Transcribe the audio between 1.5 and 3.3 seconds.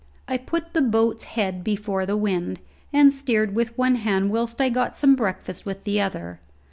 before the wind, and